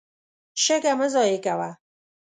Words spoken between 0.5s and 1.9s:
شګه مه ضایع کوه.